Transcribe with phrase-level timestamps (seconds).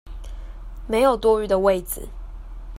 [0.87, 2.09] 沒有多餘的位子